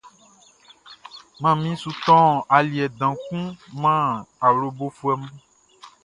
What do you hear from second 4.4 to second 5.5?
awlobofuɛ mun.